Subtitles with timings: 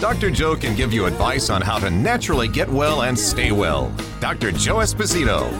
[0.00, 0.30] Dr.
[0.30, 3.92] Joe can give you advice on how to naturally get well and stay well.
[4.20, 4.52] Dr.
[4.52, 5.50] Joe Esposito.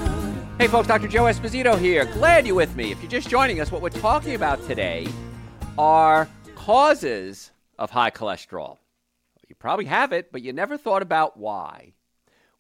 [0.61, 1.08] Hey, folks, Dr.
[1.08, 2.04] Joe Esposito here.
[2.04, 2.93] Glad you're with me.
[2.93, 5.08] If you're just joining us, what we're talking about today
[5.77, 8.79] are causes of high cholesterol.
[9.49, 11.94] You probably have it, but you never thought about why.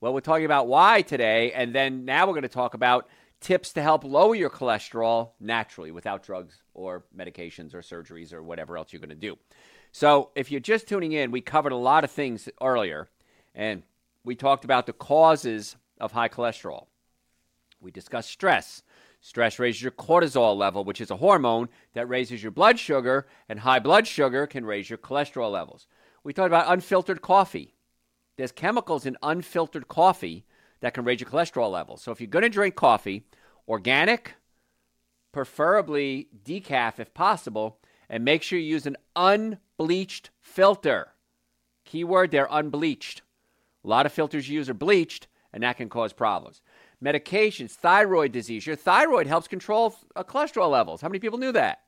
[0.00, 3.08] Well, we're talking about why today, and then now we're going to talk about
[3.40, 8.76] tips to help lower your cholesterol naturally without drugs or medications or surgeries or whatever
[8.76, 9.38] else you're going to do.
[9.98, 13.08] So, if you're just tuning in, we covered a lot of things earlier,
[13.52, 13.82] and
[14.22, 16.86] we talked about the causes of high cholesterol.
[17.80, 18.84] We discussed stress.
[19.20, 23.58] Stress raises your cortisol level, which is a hormone that raises your blood sugar, and
[23.58, 25.88] high blood sugar can raise your cholesterol levels.
[26.22, 27.74] We talked about unfiltered coffee.
[28.36, 30.44] There's chemicals in unfiltered coffee
[30.78, 32.02] that can raise your cholesterol levels.
[32.02, 33.24] So if you're going to drink coffee,
[33.66, 34.34] organic,
[35.32, 41.08] preferably decaf if possible, and make sure you use an unbleached filter.
[41.84, 43.22] Keyword, they're unbleached.
[43.84, 46.60] A lot of filters you use are bleached, and that can cause problems.
[47.02, 48.66] Medications, thyroid disease.
[48.66, 51.00] Your thyroid helps control uh, cholesterol levels.
[51.00, 51.82] How many people knew that?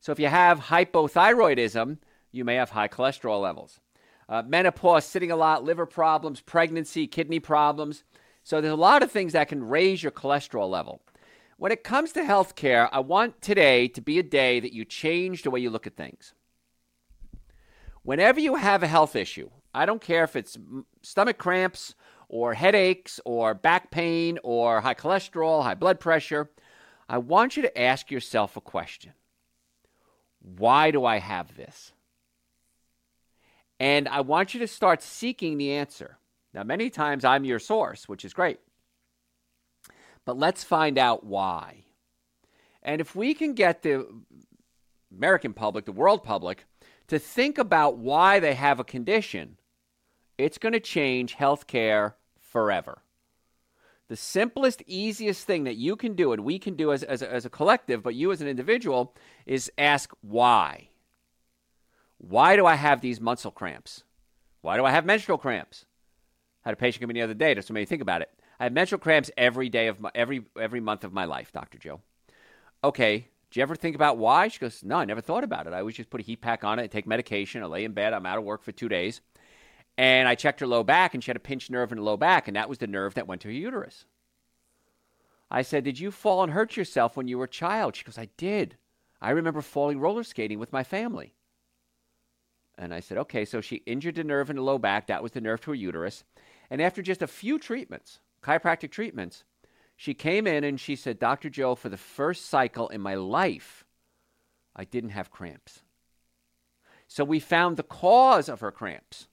[0.00, 1.98] So if you have hypothyroidism,
[2.32, 3.80] you may have high cholesterol levels.
[4.28, 8.04] Uh, menopause, sitting a lot, liver problems, pregnancy, kidney problems.
[8.42, 11.02] So there's a lot of things that can raise your cholesterol level.
[11.60, 15.42] When it comes to healthcare, I want today to be a day that you change
[15.42, 16.32] the way you look at things.
[18.02, 20.56] Whenever you have a health issue, I don't care if it's
[21.02, 21.94] stomach cramps
[22.30, 26.50] or headaches or back pain or high cholesterol, high blood pressure,
[27.10, 29.12] I want you to ask yourself a question
[30.40, 31.92] Why do I have this?
[33.78, 36.16] And I want you to start seeking the answer.
[36.54, 38.60] Now, many times I'm your source, which is great.
[40.24, 41.84] But let's find out why.
[42.82, 44.06] And if we can get the
[45.14, 46.64] American public, the world public,
[47.08, 49.58] to think about why they have a condition,
[50.38, 53.02] it's going to change healthcare forever.
[54.08, 57.32] The simplest, easiest thing that you can do, and we can do as, as, a,
[57.32, 59.14] as a collective, but you as an individual,
[59.46, 60.88] is ask why.
[62.18, 64.04] Why do I have these muscle cramps?
[64.62, 65.84] Why do I have menstrual cramps?
[66.64, 68.30] I had a patient come in the other day, just to me think about it.
[68.60, 71.78] I have menstrual cramps every day of my, every every month of my life, Doctor
[71.78, 72.02] Joe.
[72.84, 74.48] Okay, do you ever think about why?
[74.48, 75.72] She goes, No, I never thought about it.
[75.72, 78.12] I always just put a heat pack on it, take medication, I lay in bed.
[78.12, 79.22] I'm out of work for two days,
[79.96, 82.18] and I checked her low back, and she had a pinched nerve in the low
[82.18, 84.04] back, and that was the nerve that went to her uterus.
[85.50, 87.96] I said, Did you fall and hurt yourself when you were a child?
[87.96, 88.76] She goes, I did.
[89.22, 91.32] I remember falling roller skating with my family.
[92.76, 95.06] And I said, Okay, so she injured the nerve in the low back.
[95.06, 96.24] That was the nerve to her uterus.
[96.68, 99.44] And after just a few treatments, chiropractic treatments,
[99.96, 101.50] she came in and she said, Dr.
[101.50, 103.84] Joe, for the first cycle in my life,
[104.74, 105.80] I didn't have cramps.
[107.06, 109.28] So we found the cause of her cramps.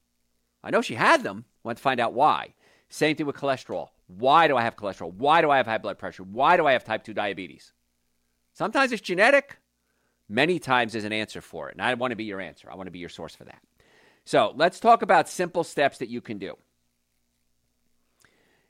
[0.62, 2.54] I know she had them, went to find out why.
[2.88, 3.88] Same thing with cholesterol.
[4.08, 5.12] Why do I have cholesterol?
[5.14, 6.22] Why do I have high blood pressure?
[6.22, 7.72] Why do I have type 2 diabetes?
[8.52, 9.58] Sometimes it's genetic.
[10.28, 11.76] Many times there's an answer for it.
[11.76, 12.68] And I want to be your answer.
[12.70, 13.62] I want to be your source for that.
[14.24, 16.56] So let's talk about simple steps that you can do.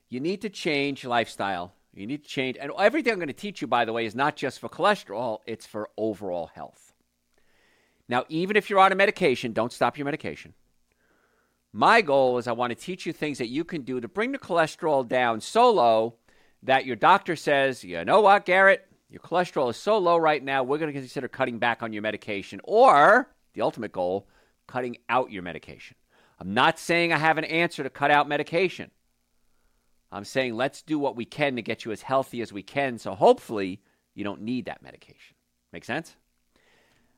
[0.09, 1.75] You need to change lifestyle.
[1.95, 2.57] You need to change.
[2.61, 5.41] And everything I'm going to teach you, by the way, is not just for cholesterol,
[5.47, 6.93] it's for overall health.
[8.09, 10.55] Now, even if you're on a medication, don't stop your medication.
[11.73, 14.33] My goal is I want to teach you things that you can do to bring
[14.33, 16.15] the cholesterol down so low
[16.63, 20.63] that your doctor says, you know what, Garrett, your cholesterol is so low right now,
[20.63, 22.61] we're going to consider cutting back on your medication.
[22.65, 24.27] Or, the ultimate goal,
[24.67, 25.97] cutting out your medication.
[26.41, 28.91] I'm not saying I have an answer to cut out medication.
[30.11, 32.99] I'm saying let's do what we can to get you as healthy as we can
[32.99, 33.81] so hopefully
[34.15, 35.37] you don't need that medication.
[35.73, 36.17] Make sense?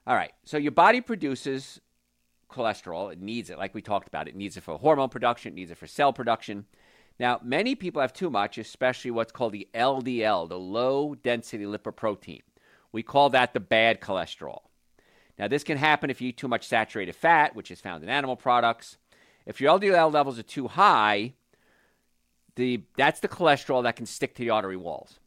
[0.07, 0.33] All right.
[0.45, 1.81] So your body produces
[2.51, 3.13] cholesterol.
[3.13, 4.29] It needs it, like we talked about.
[4.29, 6.67] It needs it for hormone production, it needs it for cell production.
[7.19, 12.41] Now, many people have too much, especially what's called the LDL, the low density lipoprotein.
[12.93, 14.61] We call that the bad cholesterol.
[15.39, 18.09] Now, this can happen if you eat too much saturated fat, which is found in
[18.09, 18.97] animal products.
[19.45, 21.35] If your LDL levels are too high,
[22.61, 25.19] the, that's the cholesterol that can stick to the artery walls.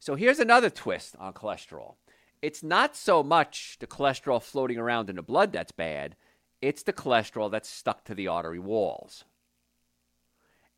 [0.00, 1.94] So here's another twist on cholesterol.
[2.40, 6.14] It's not so much the cholesterol floating around in the blood that's bad,
[6.60, 9.24] it's the cholesterol that's stuck to the artery walls.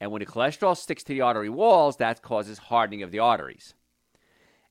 [0.00, 3.74] And when the cholesterol sticks to the artery walls, that causes hardening of the arteries.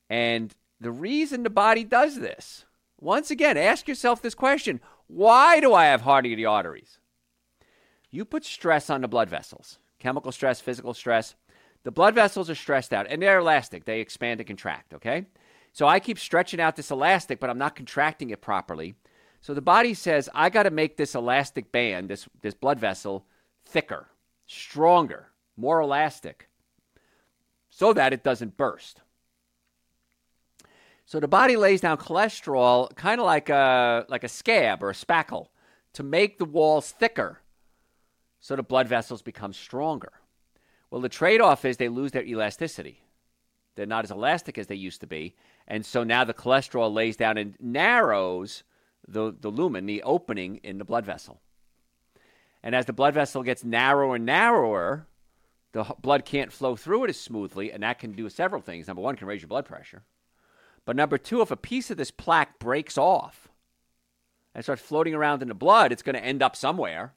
[0.09, 2.65] And the reason the body does this,
[2.99, 6.99] once again, ask yourself this question why do I have hardening of the arteries?
[8.11, 11.35] You put stress on the blood vessels, chemical stress, physical stress.
[11.83, 13.85] The blood vessels are stressed out and they're elastic.
[13.85, 15.25] They expand and contract, okay?
[15.71, 18.95] So I keep stretching out this elastic, but I'm not contracting it properly.
[19.41, 23.25] So the body says, I got to make this elastic band, this, this blood vessel,
[23.65, 24.07] thicker,
[24.45, 26.49] stronger, more elastic,
[27.69, 29.01] so that it doesn't burst.
[31.05, 34.93] So the body lays down cholesterol kind of like a, like a scab or a
[34.93, 35.47] spackle
[35.93, 37.39] to make the walls thicker
[38.39, 40.11] so the blood vessels become stronger.
[40.89, 43.03] Well, the trade off is they lose their elasticity.
[43.75, 45.35] They're not as elastic as they used to be.
[45.67, 48.63] And so now the cholesterol lays down and narrows
[49.07, 51.41] the, the lumen, the opening in the blood vessel.
[52.63, 55.07] And as the blood vessel gets narrower and narrower,
[55.71, 58.87] the blood can't flow through it as smoothly, and that can do several things.
[58.87, 60.03] Number one, can raise your blood pressure.
[60.85, 63.47] But number two, if a piece of this plaque breaks off
[64.55, 67.13] and starts floating around in the blood, it's going to end up somewhere.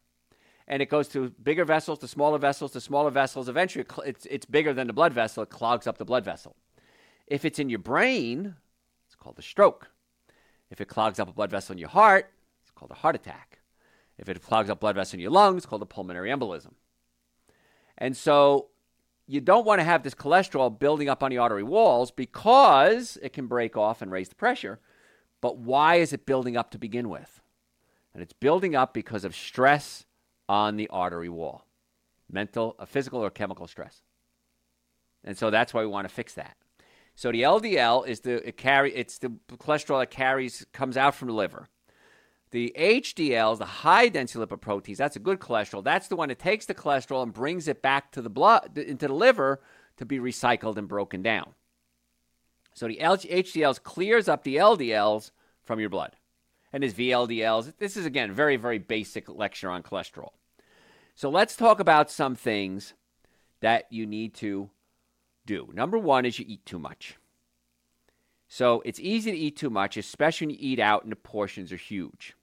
[0.73, 3.47] And it goes to bigger vessels, to smaller vessels, to smaller vessels.
[3.47, 5.43] Eventually, it's, it's bigger than the blood vessel.
[5.43, 6.57] It clogs up the blood vessel.
[7.27, 8.55] If it's in your brain,
[9.05, 9.91] it's called a stroke.
[10.71, 12.33] If it clogs up a blood vessel in your heart,
[12.63, 13.59] it's called a heart attack.
[14.17, 16.73] If it clogs up blood vessel in your lungs, it's called a pulmonary embolism.
[17.99, 18.69] And so
[19.27, 23.35] you don't want to have this cholesterol building up on the artery walls because it
[23.35, 24.81] can break off and raise the pressure.
[25.43, 27.43] But why is it building up to begin with?
[28.15, 30.07] And it's building up because of stress
[30.49, 31.67] on the artery wall
[32.31, 34.03] mental, a physical, or chemical stress.
[35.23, 36.57] And so that's why we want to fix that.
[37.15, 41.29] So the LDL is the it carry it's the cholesterol that carries comes out from
[41.29, 41.69] the liver.
[42.51, 44.97] The HDL is the high density lipoproteins.
[44.97, 45.85] That's a good cholesterol.
[45.85, 49.09] That's the one that takes the cholesterol and brings it back to the blood into
[49.09, 49.61] the liver
[49.99, 51.55] to be recycled and broken down.
[52.75, 55.31] So the HDLs clears up the LDLs
[55.65, 56.17] from your blood.
[56.73, 57.75] And his VLDLs.
[57.79, 60.31] This is again very very basic lecture on cholesterol.
[61.15, 62.95] So let's talk about some things
[63.61, 64.71] that you need to
[65.47, 65.71] do.
[65.73, 67.17] Number one is you eat too much.
[68.49, 71.73] So it's easy to eat too much, especially when you eat out and the portions
[71.73, 72.35] are huge.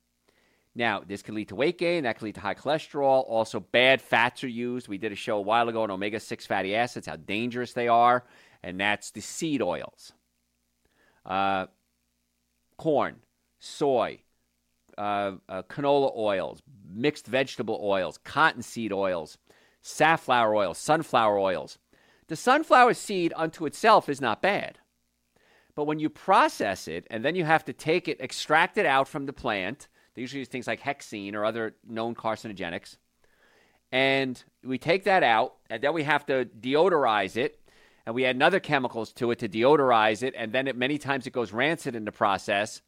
[0.75, 3.25] Now, this can lead to weight gain, that can lead to high cholesterol.
[3.27, 4.87] Also, bad fats are used.
[4.87, 7.87] We did a show a while ago on omega 6 fatty acids, how dangerous they
[7.87, 8.23] are,
[8.63, 10.13] and that's the seed oils.
[11.25, 11.67] Uh,
[12.77, 13.17] corn,
[13.59, 14.21] soy,
[14.97, 16.61] uh, uh, canola oils,
[16.91, 19.37] mixed vegetable oils, cottonseed oils,
[19.81, 21.77] safflower oils, sunflower oils.
[22.27, 24.79] The sunflower seed unto itself is not bad.
[25.75, 29.07] But when you process it and then you have to take it, extract it out
[29.07, 32.97] from the plant, they usually use things like hexane or other known carcinogenics.
[33.91, 37.59] And we take that out and then we have to deodorize it
[38.05, 41.25] and we add other chemicals to it to deodorize it and then it, many times
[41.25, 42.81] it goes rancid in the process.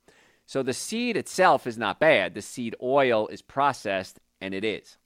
[0.52, 2.34] So the seed itself is not bad.
[2.34, 4.98] The seed oil is processed and it is.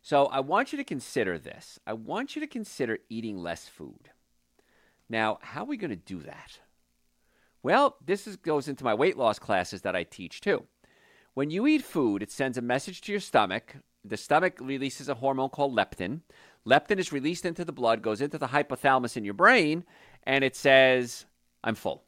[0.00, 1.78] So I want you to consider this.
[1.86, 4.08] I want you to consider eating less food.
[5.10, 6.60] Now, how are we going to do that?
[7.62, 10.64] Well, this is, goes into my weight loss classes that I teach too.
[11.34, 13.76] When you eat food, it sends a message to your stomach.
[14.02, 16.22] The stomach releases a hormone called leptin.
[16.66, 19.84] Leptin is released into the blood, goes into the hypothalamus in your brain,
[20.22, 21.26] and it says,
[21.62, 22.03] I'm full.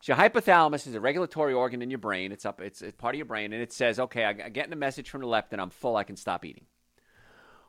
[0.00, 2.30] So your hypothalamus is a regulatory organ in your brain.
[2.30, 2.60] It's up.
[2.60, 5.22] It's, it's part of your brain, and it says, "Okay, I'm getting a message from
[5.22, 5.58] the leptin.
[5.58, 5.96] I'm full.
[5.96, 6.66] I can stop eating."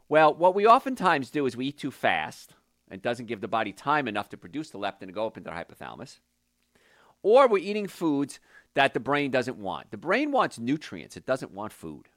[0.07, 2.53] Well, what we oftentimes do is we eat too fast.
[2.91, 5.49] It doesn't give the body time enough to produce the leptin to go up into
[5.49, 6.19] the hypothalamus.
[7.21, 8.39] Or we're eating foods
[8.73, 9.91] that the brain doesn't want.
[9.91, 11.17] The brain wants nutrients.
[11.17, 12.07] It doesn't want food.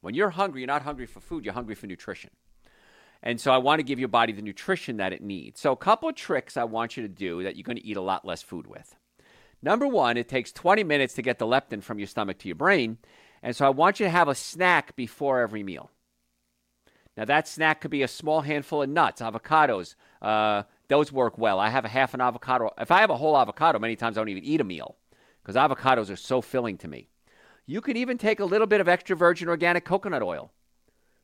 [0.00, 1.44] When you're hungry, you're not hungry for food.
[1.44, 2.30] You're hungry for nutrition.
[3.22, 5.60] And so I want to give your body the nutrition that it needs.
[5.60, 7.96] So a couple of tricks I want you to do that you're going to eat
[7.96, 8.94] a lot less food with.
[9.62, 12.56] Number one, it takes 20 minutes to get the leptin from your stomach to your
[12.56, 12.98] brain.
[13.42, 15.90] And so I want you to have a snack before every meal.
[17.16, 19.94] Now, that snack could be a small handful of nuts, avocados.
[20.20, 21.58] Uh, those work well.
[21.58, 22.70] I have a half an avocado.
[22.78, 24.96] If I have a whole avocado, many times I don't even eat a meal
[25.42, 27.08] because avocados are so filling to me.
[27.64, 30.52] You could even take a little bit of extra virgin organic coconut oil,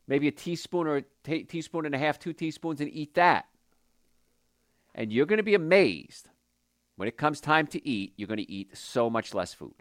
[0.08, 3.46] maybe a teaspoon or a t- teaspoon and a half, two teaspoons, and eat that.
[4.94, 6.28] And you're going to be amazed
[7.02, 9.74] when it comes time to eat, you're going to eat so much less food.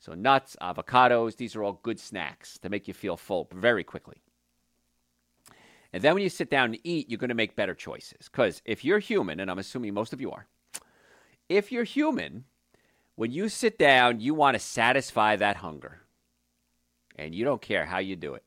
[0.00, 4.16] So, nuts, avocados, these are all good snacks to make you feel full very quickly.
[5.92, 8.28] And then when you sit down and eat, you're going to make better choices.
[8.28, 10.48] Because if you're human, and I'm assuming most of you are,
[11.48, 12.42] if you're human,
[13.14, 16.00] when you sit down, you want to satisfy that hunger.
[17.14, 18.42] And you don't care how you do it.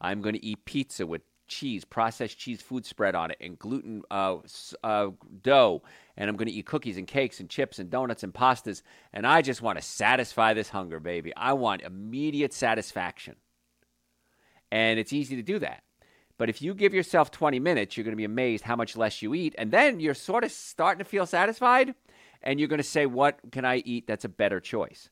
[0.00, 1.20] I'm going to eat pizza with
[1.52, 4.38] cheese, processed cheese food spread on it, and gluten uh,
[4.82, 5.08] uh,
[5.42, 5.82] dough.
[6.16, 8.82] And I'm going to eat cookies and cakes and chips and donuts and pastas.
[9.12, 11.32] And I just want to satisfy this hunger, baby.
[11.36, 13.36] I want immediate satisfaction.
[14.70, 15.82] And it's easy to do that.
[16.38, 19.22] But if you give yourself 20 minutes, you're going to be amazed how much less
[19.22, 19.54] you eat.
[19.58, 21.94] And then you're sort of starting to feel satisfied.
[22.42, 25.10] And you're going to say, What can I eat that's a better choice?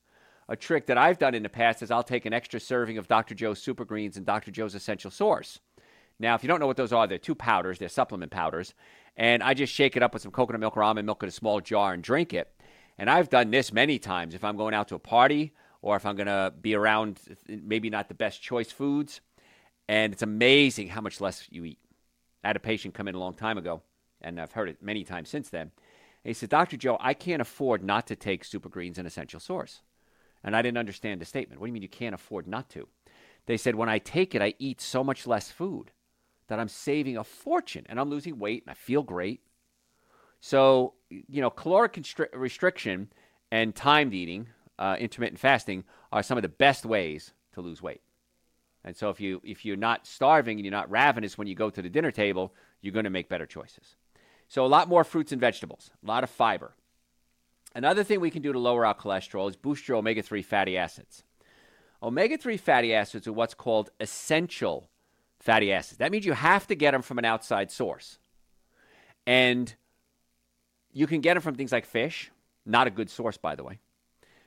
[0.50, 3.06] a trick that I've done in the past is I'll take an extra serving of
[3.06, 3.36] Dr.
[3.36, 4.50] Joe's Super Greens and Dr.
[4.50, 5.60] Joe's Essential Source.
[6.20, 8.74] Now, if you don't know what those are, they're two powders, they're supplement powders.
[9.16, 11.32] And I just shake it up with some coconut milk or almond milk in a
[11.32, 12.52] small jar and drink it.
[12.98, 16.04] And I've done this many times if I'm going out to a party or if
[16.04, 19.22] I'm going to be around maybe not the best choice foods.
[19.88, 21.78] And it's amazing how much less you eat.
[22.44, 23.82] I had a patient come in a long time ago,
[24.20, 25.72] and I've heard it many times since then.
[26.22, 26.76] He said, Dr.
[26.76, 29.80] Joe, I can't afford not to take Super Greens and Essential Source.
[30.44, 31.60] And I didn't understand the statement.
[31.60, 32.88] What do you mean you can't afford not to?
[33.46, 35.92] They said, when I take it, I eat so much less food
[36.50, 39.40] that I'm saving a fortune and I'm losing weight and I feel great.
[40.40, 43.12] So, you know, caloric constri- restriction
[43.50, 48.02] and timed eating, uh, intermittent fasting, are some of the best ways to lose weight.
[48.84, 51.68] And so, if you if you're not starving and you're not ravenous when you go
[51.70, 53.96] to the dinner table, you're going to make better choices.
[54.48, 56.74] So, a lot more fruits and vegetables, a lot of fiber,
[57.74, 60.76] Another thing we can do to lower our cholesterol is boost your omega 3 fatty
[60.76, 61.22] acids.
[62.02, 64.90] Omega 3 fatty acids are what's called essential
[65.40, 65.98] fatty acids.
[65.98, 68.18] That means you have to get them from an outside source.
[69.26, 69.74] And
[70.92, 72.30] you can get them from things like fish,
[72.64, 73.78] not a good source, by the way,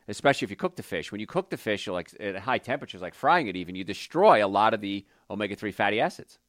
[0.07, 1.11] especially if you cook the fish.
[1.11, 4.45] When you cook the fish like at high temperatures, like frying it even, you destroy
[4.45, 6.39] a lot of the omega 3 fatty acids.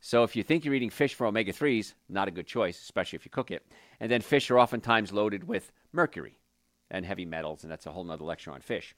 [0.00, 3.16] So if you think you're eating fish for omega 3s, not a good choice, especially
[3.16, 3.66] if you cook it.
[3.98, 6.38] And then fish are oftentimes loaded with mercury
[6.90, 8.94] and heavy metals, and that's a whole nother lecture on fish.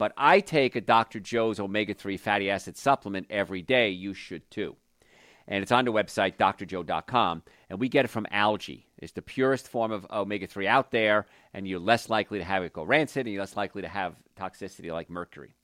[0.00, 1.20] But I take a Dr.
[1.20, 3.90] Joe's omega 3 fatty acid supplement every day.
[3.90, 4.76] You should too.
[5.46, 7.42] And it's on the website, drjoe.com.
[7.68, 8.86] And we get it from algae.
[8.96, 12.62] It's the purest form of omega 3 out there, and you're less likely to have
[12.62, 15.54] it go rancid, and you're less likely to have toxicity like mercury.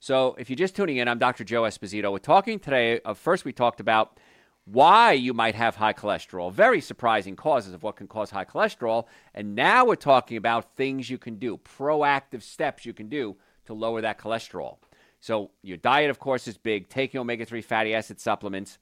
[0.00, 1.44] So, if you're just tuning in, I'm Dr.
[1.44, 2.10] Joe Esposito.
[2.10, 3.00] We're talking today.
[3.04, 4.18] Uh, first, we talked about
[4.64, 9.06] why you might have high cholesterol, very surprising causes of what can cause high cholesterol.
[9.32, 13.36] And now we're talking about things you can do, proactive steps you can do
[13.70, 14.76] to lower that cholesterol.
[15.20, 18.78] So, your diet, of course, is big, taking omega 3 fatty acid supplements.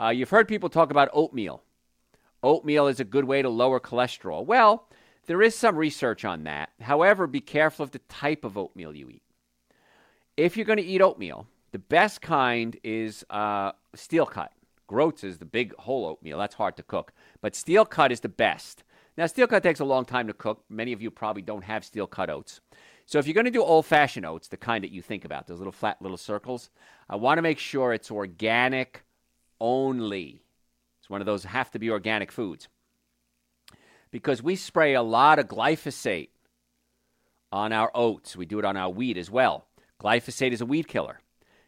[0.00, 1.62] Uh, you've heard people talk about oatmeal.
[2.42, 4.44] Oatmeal is a good way to lower cholesterol.
[4.44, 4.88] Well,
[5.26, 6.70] there is some research on that.
[6.80, 9.22] However, be careful of the type of oatmeal you eat
[10.36, 14.52] if you're going to eat oatmeal, the best kind is uh, steel cut.
[14.86, 16.38] Groats is the big whole oatmeal.
[16.38, 17.12] That's hard to cook.
[17.40, 18.84] But steel cut is the best.
[19.16, 20.64] Now, steel cut takes a long time to cook.
[20.68, 22.60] Many of you probably don't have steel cut oats.
[23.06, 25.46] So, if you're going to do old fashioned oats, the kind that you think about,
[25.46, 26.70] those little flat little circles,
[27.08, 29.04] I want to make sure it's organic
[29.60, 30.42] only.
[31.00, 32.68] It's one of those have to be organic foods.
[34.10, 36.28] Because we spray a lot of glyphosate
[37.52, 39.66] on our oats, we do it on our wheat as well.
[40.00, 41.20] Glyphosate is a weed killer.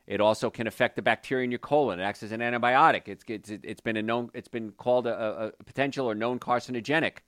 [0.06, 1.98] It also can affect the bacteria in your colon.
[1.98, 3.08] It acts as an antibiotic.
[3.08, 7.18] It's, it's, it's been a known, it's been called a, a potential or known carcinogenic.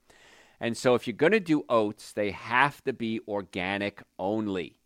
[0.60, 4.80] And so, if you're going to do oats, they have to be organic only.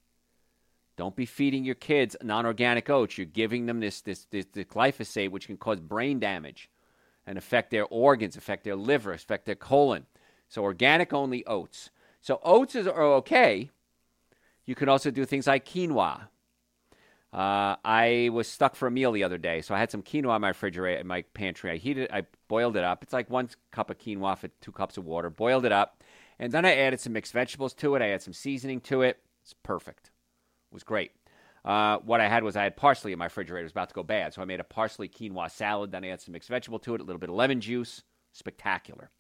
[0.97, 3.17] Don't be feeding your kids non-organic oats.
[3.17, 6.69] You're giving them this, this, this, this glyphosate, which can cause brain damage
[7.27, 10.07] and affect their organs, affect their liver, affect their colon.
[10.49, 11.91] So, organic only oats.
[12.21, 13.71] So, oats are okay
[14.65, 16.29] you can also do things like quinoa.
[17.33, 20.37] Uh, I was stuck for a meal the other day, so I had some quinoa
[20.37, 21.71] in my refrigerator, in my pantry.
[21.71, 23.03] I heated, I boiled it up.
[23.03, 25.31] It's like one cup of quinoa for two cups of water.
[25.31, 26.03] Boiled it up,
[26.39, 28.03] and then I added some mixed vegetables to it.
[28.03, 29.19] I added some seasoning to it.
[29.43, 30.11] It's perfect.
[30.71, 31.13] It was great.
[31.65, 33.61] Uh, what I had was I had parsley in my refrigerator.
[33.61, 35.91] It was about to go bad, so I made a parsley quinoa salad.
[35.91, 38.03] Then I added some mixed vegetable to it, a little bit of lemon juice.
[38.33, 39.11] Spectacular.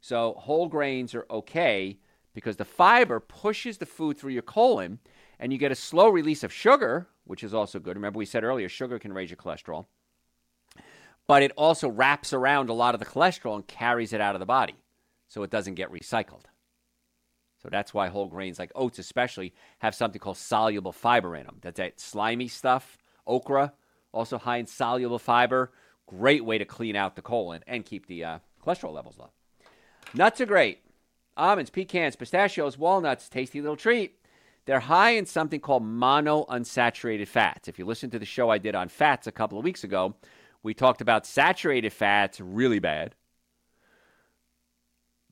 [0.00, 1.98] So whole grains are okay
[2.34, 4.98] because the fiber pushes the food through your colon
[5.38, 7.96] and you get a slow release of sugar, which is also good.
[7.96, 9.86] Remember, we said earlier sugar can raise your cholesterol,
[11.26, 14.40] but it also wraps around a lot of the cholesterol and carries it out of
[14.40, 14.76] the body
[15.28, 16.44] so it doesn't get recycled.
[17.62, 21.58] So that's why whole grains like oats, especially, have something called soluble fiber in them.
[21.62, 22.98] That's that slimy stuff.
[23.26, 23.72] Okra,
[24.12, 25.72] also high in soluble fiber.
[26.06, 29.30] Great way to clean out the colon and keep the uh, cholesterol levels low.
[30.14, 30.80] Nuts are great
[31.36, 34.15] almonds, pecans, pistachios, walnuts, tasty little treat.
[34.66, 37.68] They're high in something called monounsaturated fats.
[37.68, 40.14] If you listen to the show I did on fats a couple of weeks ago,
[40.62, 43.14] we talked about saturated fats, really bad.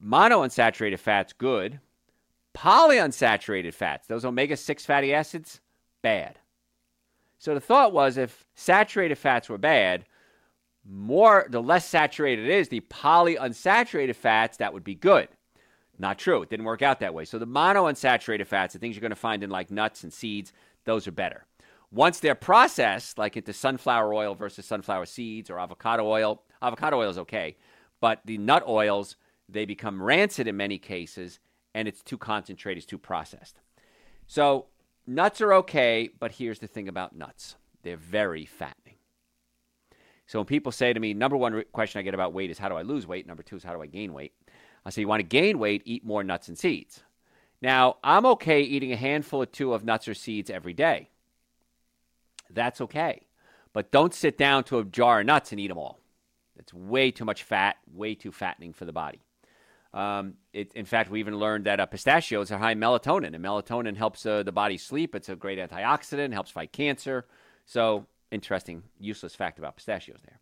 [0.02, 1.80] Monounsaturated fats, good.
[2.54, 5.60] Polyunsaturated fats, those omega 6 fatty acids,
[6.02, 6.38] bad.
[7.38, 10.04] So the thought was if saturated fats were bad,
[10.88, 15.28] more the less saturated it is, the polyunsaturated fats, that would be good.
[15.98, 16.42] Not true.
[16.42, 17.24] It didn't work out that way.
[17.24, 20.52] So the monounsaturated fats, the things you're going to find in like nuts and seeds,
[20.84, 21.46] those are better.
[21.90, 27.10] Once they're processed, like into sunflower oil versus sunflower seeds or avocado oil, avocado oil
[27.10, 27.56] is okay,
[28.00, 29.16] but the nut oils,
[29.48, 31.38] they become rancid in many cases,
[31.74, 33.60] and it's too concentrated, it's too processed.
[34.26, 34.66] So
[35.06, 38.96] nuts are okay, but here's the thing about nuts they're very fattening.
[40.26, 42.68] So when people say to me, number one question I get about weight is how
[42.68, 43.26] do I lose weight?
[43.26, 44.32] Number two is how do I gain weight?
[44.84, 47.02] I say, you want to gain weight, eat more nuts and seeds.
[47.62, 51.08] Now, I'm okay eating a handful or two of nuts or seeds every day.
[52.50, 53.26] That's okay.
[53.72, 55.98] But don't sit down to a jar of nuts and eat them all.
[56.56, 59.20] It's way too much fat, way too fattening for the body.
[59.92, 63.44] Um, it, in fact, we even learned that uh, pistachios are high in melatonin, and
[63.44, 65.14] melatonin helps uh, the body sleep.
[65.14, 67.26] It's a great antioxidant, helps fight cancer.
[67.64, 70.40] So, interesting, useless fact about pistachios there.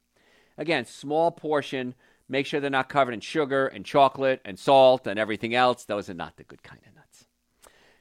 [0.58, 1.94] Again, small portion,
[2.32, 5.84] Make sure they're not covered in sugar and chocolate and salt and everything else.
[5.84, 7.26] Those are not the good kind of nuts.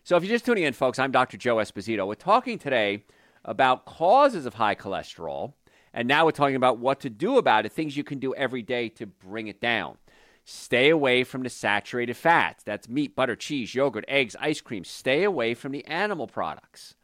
[0.06, 1.36] So, if you're just tuning in, folks, I'm Dr.
[1.36, 2.08] Joe Esposito.
[2.08, 3.04] We're talking today
[3.44, 5.52] about causes of high cholesterol,
[5.94, 8.62] and now we're talking about what to do about it, things you can do every
[8.62, 9.98] day to bring it down.
[10.46, 12.64] Stay away from the saturated fats.
[12.64, 14.86] That's meat, butter, cheese, yogurt, eggs, ice cream.
[14.86, 16.96] Stay away from the animal products.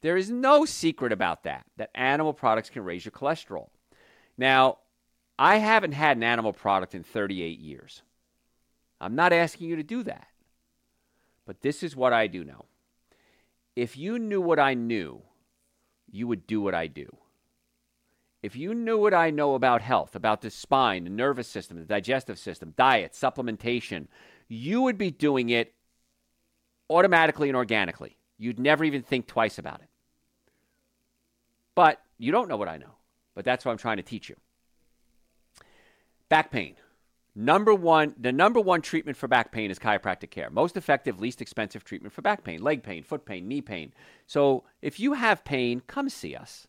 [0.00, 3.68] There is no secret about that, that animal products can raise your cholesterol.
[4.38, 4.78] Now,
[5.42, 8.02] I haven't had an animal product in 38 years.
[9.00, 10.28] I'm not asking you to do that.
[11.44, 12.66] But this is what I do know.
[13.74, 15.20] If you knew what I knew,
[16.08, 17.16] you would do what I do.
[18.40, 21.86] If you knew what I know about health, about the spine, the nervous system, the
[21.86, 24.06] digestive system, diet, supplementation,
[24.46, 25.74] you would be doing it
[26.88, 28.16] automatically and organically.
[28.38, 29.88] You'd never even think twice about it.
[31.74, 32.94] But you don't know what I know.
[33.34, 34.36] But that's what I'm trying to teach you.
[36.32, 36.76] Back pain.
[37.34, 40.48] Number one, the number one treatment for back pain is chiropractic care.
[40.48, 43.92] Most effective, least expensive treatment for back pain, leg pain, foot pain, knee pain.
[44.26, 46.66] So if you have pain, come see us.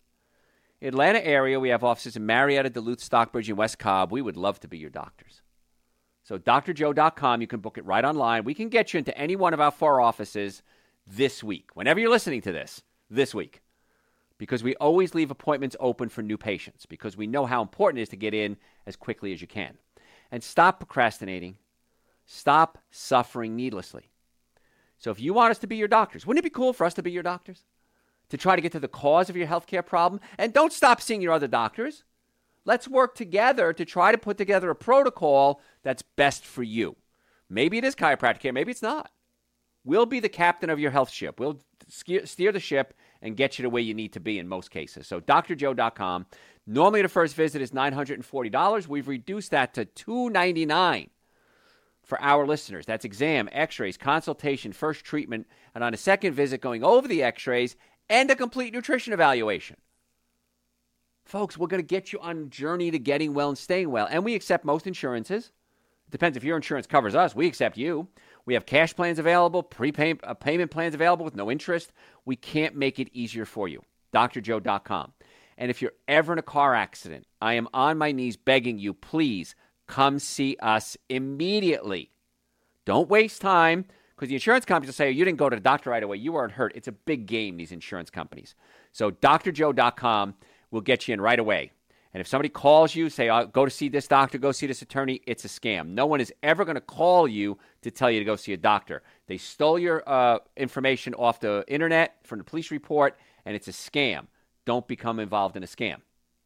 [0.82, 4.12] Atlanta area, we have offices in Marietta, Duluth, Stockbridge, and West Cobb.
[4.12, 5.41] We would love to be your doctors.
[6.23, 8.43] So drjoe.com, you can book it right online.
[8.43, 10.62] We can get you into any one of our four offices
[11.08, 11.69] this week.
[11.73, 13.62] Whenever you're listening to this, this week
[14.38, 18.04] because we always leave appointments open for new patients because we know how important it
[18.04, 19.78] is to get in as quickly as you can.
[20.32, 21.58] And stop procrastinating.
[22.26, 24.10] Stop suffering needlessly.
[24.98, 26.93] So if you want us to be your doctors, wouldn't it be cool for us
[26.96, 27.65] to be your doctors?
[28.30, 30.22] To try to get to the cause of your healthcare problem?
[30.38, 32.04] And don't stop seeing your other doctors.
[32.65, 36.96] Let's work together to try to put together a protocol that's best for you.
[37.50, 39.12] Maybe it is chiropractic care, maybe it's not.
[39.84, 41.39] We'll be the captain of your health ship.
[41.39, 44.69] We'll steer the ship and get you to where you need to be in most
[44.69, 45.07] cases.
[45.07, 46.27] So drjoe.com.
[46.67, 48.88] Normally the first visit is $940.
[48.88, 51.09] We've reduced that to 299
[52.03, 52.86] for our listeners.
[52.86, 57.75] That's exam, x-rays, consultation, first treatment, and on a second visit going over the x-rays
[58.09, 59.77] and a complete nutrition evaluation.
[61.25, 64.07] Folks, we're going to get you on journey to getting well and staying well.
[64.12, 65.53] And we accept most insurances.
[66.07, 67.33] It depends if your insurance covers us.
[67.33, 68.09] We accept you.
[68.45, 71.91] We have cash plans available, prepayment uh, payment plans available with no interest.
[72.25, 73.84] We can't make it easier for you.
[74.13, 75.13] drjoe.com.
[75.58, 78.93] And if you're ever in a car accident, I am on my knees begging you,
[78.93, 79.56] please
[79.88, 82.12] come see us immediately.
[82.86, 85.89] Don't waste time because the insurance companies will say, you didn't go to the doctor
[85.89, 86.17] right away.
[86.17, 86.73] You weren't hurt.
[86.75, 88.56] It's a big game, these insurance companies.
[88.91, 90.36] So drjoe.com
[90.71, 91.71] will get you in right away.
[92.13, 94.84] And if somebody calls you, say, oh, go to see this doctor, go see this
[94.84, 95.89] attorney, it's a scam.
[95.89, 98.58] No one is ever going to call you to tell you to go see a
[98.58, 99.02] doctor.
[99.26, 103.71] They stole your uh, information off the internet from the police report, and it's a
[103.71, 104.28] scam.
[104.65, 105.97] Don't become involved in a scam.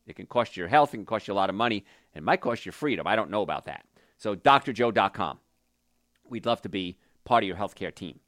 [0.05, 2.23] It can cost you your health, it can cost you a lot of money, and
[2.23, 3.05] it might cost you freedom.
[3.05, 3.85] I don't know about that.
[4.17, 5.39] So, drjoe.com.
[6.29, 8.21] We'd love to be part of your healthcare team.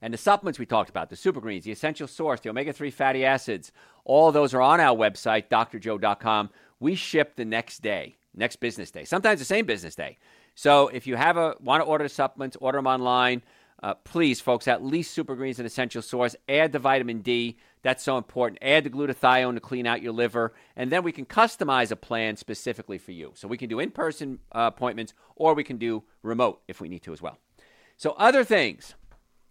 [0.00, 2.90] And the supplements we talked about, the super greens, the essential source, the omega 3
[2.90, 3.72] fatty acids,
[4.08, 6.50] all those are on our website, drjoe.com.
[6.80, 10.18] We ship the next day, next business day, sometimes the same business day.
[10.56, 13.42] So if you have a want to order supplements, order them online.
[13.80, 16.34] Uh, please, folks, at least super greens and essential source.
[16.48, 17.58] Add the vitamin D.
[17.82, 18.58] That's so important.
[18.60, 20.52] Add the glutathione to clean out your liver.
[20.74, 23.32] And then we can customize a plan specifically for you.
[23.36, 26.88] So we can do in person uh, appointments or we can do remote if we
[26.88, 27.38] need to as well.
[27.96, 28.94] So, other things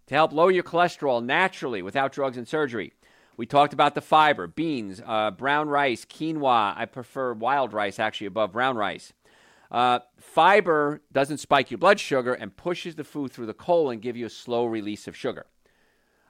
[0.08, 2.92] to help lower your cholesterol naturally without drugs and surgery.
[3.38, 6.76] We talked about the fiber, beans, uh, brown rice, quinoa.
[6.76, 9.14] I prefer wild rice actually above brown rice.
[9.70, 14.16] Uh, fiber doesn't spike your blood sugar and pushes the food through the colon, give
[14.16, 15.46] you a slow release of sugar.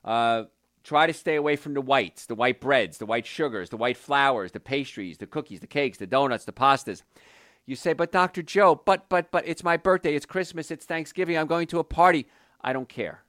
[0.05, 0.45] Uh,
[0.89, 3.99] Try to stay away from the whites, the white breads, the white sugars, the white
[3.99, 7.03] flours, the pastries, the cookies, the cakes, the donuts, the pastas.
[7.67, 8.43] You say, but Dr.
[8.43, 11.85] Joe, but, but, but it's my birthday, it's Christmas, it's Thanksgiving, I'm going to a
[11.85, 12.27] party.
[12.63, 13.23] I don't care.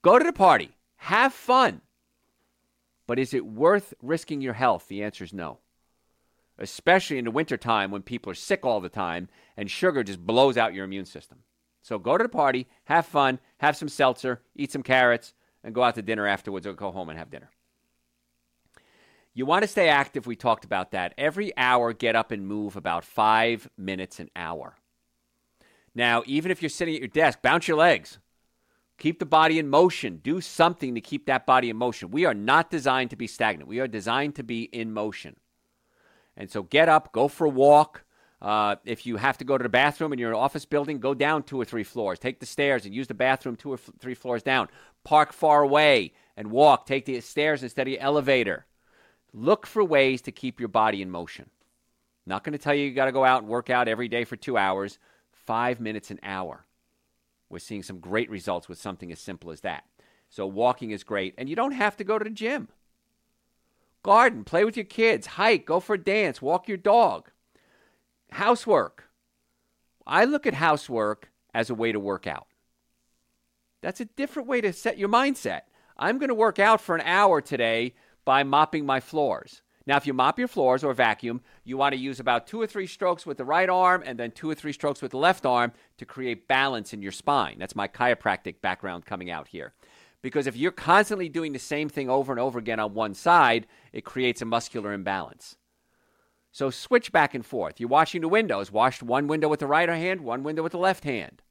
[0.00, 1.82] Go to the party, have fun.
[3.10, 4.86] But is it worth risking your health?
[4.86, 5.58] The answer is no.
[6.58, 10.56] Especially in the wintertime when people are sick all the time and sugar just blows
[10.56, 11.38] out your immune system.
[11.82, 15.82] So go to the party, have fun, have some seltzer, eat some carrots, and go
[15.82, 17.50] out to dinner afterwards or go home and have dinner.
[19.34, 20.28] You want to stay active.
[20.28, 21.12] We talked about that.
[21.18, 24.76] Every hour, get up and move about five minutes an hour.
[25.96, 28.20] Now, even if you're sitting at your desk, bounce your legs.
[29.00, 30.20] Keep the body in motion.
[30.22, 32.10] Do something to keep that body in motion.
[32.10, 35.36] We are not designed to be stagnant, we are designed to be in motion.
[36.36, 38.04] And so get up, go for a walk,
[38.42, 41.42] uh, if you have to go to the bathroom in your office building, go down
[41.42, 42.18] two or three floors.
[42.18, 44.68] Take the stairs and use the bathroom two or f- three floors down.
[45.04, 46.86] Park far away and walk.
[46.86, 48.66] Take the stairs instead of the elevator.
[49.34, 51.50] Look for ways to keep your body in motion.
[52.26, 54.24] Not going to tell you you got to go out and work out every day
[54.24, 54.98] for two hours,
[55.32, 56.64] five minutes an hour.
[57.50, 59.84] We're seeing some great results with something as simple as that.
[60.30, 62.68] So, walking is great, and you don't have to go to the gym.
[64.02, 67.30] Garden, play with your kids, hike, go for a dance, walk your dog.
[68.30, 69.10] Housework.
[70.06, 72.46] I look at housework as a way to work out.
[73.82, 75.62] That's a different way to set your mindset.
[75.96, 79.62] I'm going to work out for an hour today by mopping my floors.
[79.86, 82.66] Now, if you mop your floors or vacuum, you want to use about two or
[82.66, 85.46] three strokes with the right arm and then two or three strokes with the left
[85.46, 87.56] arm to create balance in your spine.
[87.58, 89.72] That's my chiropractic background coming out here.
[90.22, 93.66] Because if you're constantly doing the same thing over and over again on one side,
[93.92, 95.56] it creates a muscular imbalance.
[96.52, 97.80] So switch back and forth.
[97.80, 98.70] You're washing the windows.
[98.70, 101.42] Wash one window with the right hand, one window with the left hand.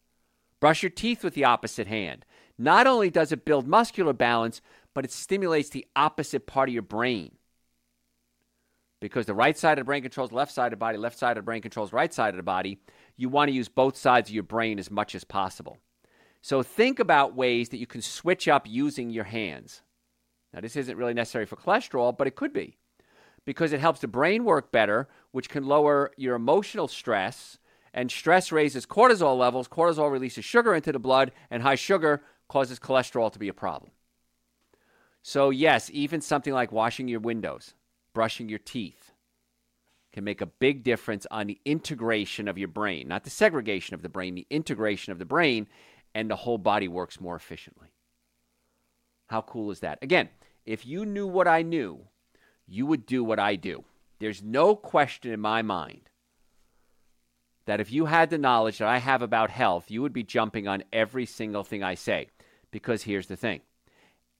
[0.59, 2.25] Brush your teeth with the opposite hand.
[2.57, 4.61] Not only does it build muscular balance,
[4.93, 7.31] but it stimulates the opposite part of your brain.
[9.01, 11.17] Because the right side of the brain controls the left side of the body, left
[11.17, 12.79] side of the brain controls right side of the body.
[13.15, 15.77] You want to use both sides of your brain as much as possible.
[16.41, 19.81] So think about ways that you can switch up using your hands.
[20.53, 22.77] Now, this isn't really necessary for cholesterol, but it could be
[23.45, 27.57] because it helps the brain work better, which can lower your emotional stress.
[27.93, 29.67] And stress raises cortisol levels.
[29.67, 33.91] Cortisol releases sugar into the blood, and high sugar causes cholesterol to be a problem.
[35.21, 37.73] So, yes, even something like washing your windows,
[38.13, 39.11] brushing your teeth,
[40.11, 44.01] can make a big difference on the integration of your brain, not the segregation of
[44.01, 45.67] the brain, the integration of the brain,
[46.15, 47.89] and the whole body works more efficiently.
[49.27, 49.99] How cool is that?
[50.01, 50.29] Again,
[50.65, 51.99] if you knew what I knew,
[52.67, 53.83] you would do what I do.
[54.19, 56.09] There's no question in my mind
[57.65, 60.67] that if you had the knowledge that I have about health, you would be jumping
[60.67, 62.27] on every single thing I say.
[62.71, 63.61] Because here's the thing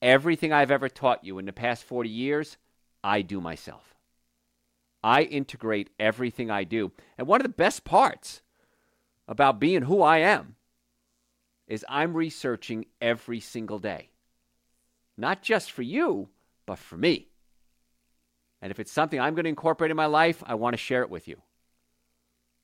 [0.02, 2.58] everything I've ever taught you in the past 40 years,
[3.04, 3.96] I do myself.
[5.04, 6.92] I integrate everything I do.
[7.18, 8.42] And one of the best parts
[9.28, 10.56] about being who I am
[11.68, 14.10] is I'm researching every single day.
[15.18, 16.30] Not just for you,
[16.66, 17.28] but for me.
[18.62, 21.04] And if it's something I'm going to incorporate in my life, I want to share
[21.04, 21.42] it with you.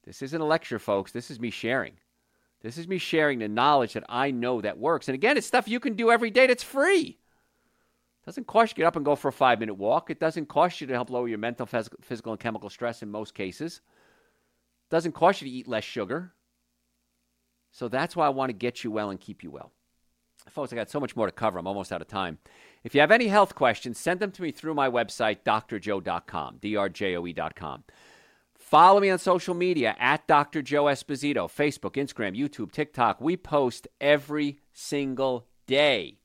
[0.06, 1.12] This isn't a lecture, folks.
[1.12, 1.94] This is me sharing.
[2.62, 5.08] This is me sharing the knowledge that I know that works.
[5.08, 7.20] And again, it's stuff you can do every day that's free.
[8.26, 10.10] Doesn't cost you to get up and go for a five minute walk.
[10.10, 13.36] It doesn't cost you to help lower your mental, physical, and chemical stress in most
[13.36, 13.82] cases.
[14.88, 16.34] It doesn't cost you to eat less sugar.
[17.72, 19.72] So that's why I want to get you well and keep you well.
[20.50, 21.60] Folks, I got so much more to cover.
[21.60, 22.38] I'm almost out of time.
[22.84, 27.84] If you have any health questions, send them to me through my website, drjoe.com, drjoe.com.
[28.58, 30.62] Follow me on social media at Dr.
[30.62, 33.22] Joe Esposito, Facebook, Instagram, YouTube, TikTok.
[33.22, 36.20] We post every single day.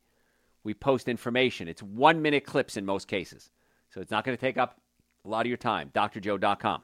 [0.64, 1.68] We post information.
[1.68, 3.51] It's one minute clips in most cases.
[3.90, 4.81] So it's not going to take up
[5.25, 5.90] a lot of your time.
[5.94, 6.83] drjoe.com.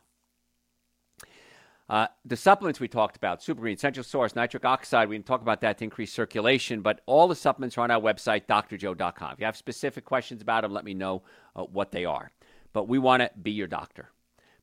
[1.89, 5.41] Uh, the supplements we talked about, Super Green, Essential Source, Nitric Oxide, we didn't talk
[5.41, 9.33] about that to increase circulation, but all the supplements are on our website, drjoe.com.
[9.33, 11.23] If you have specific questions about them, let me know
[11.55, 12.33] uh, what they are.
[12.73, 14.11] But we want to be your doctor.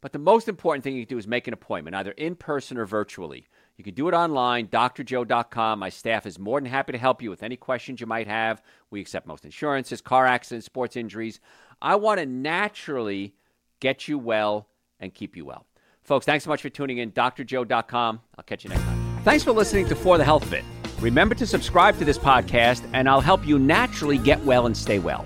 [0.04, 2.78] But the most important thing you can do is make an appointment, either in person
[2.78, 3.48] or virtually.
[3.78, 5.80] You can do it online, drjoe.com.
[5.80, 8.62] My staff is more than happy to help you with any questions you might have.
[8.92, 11.40] We accept most insurances, car accidents, sports injuries.
[11.82, 13.34] I want to naturally
[13.80, 14.68] get you well
[15.00, 15.66] and keep you well.
[16.02, 17.14] Folks, thanks so much for tuning in.
[17.14, 18.20] drjoe.com.
[18.38, 19.22] I'll catch you next time.
[19.24, 20.66] Thanks for listening to For the Health of It.
[21.00, 25.00] Remember to subscribe to this podcast, and I'll help you naturally get well and stay
[25.00, 25.26] well.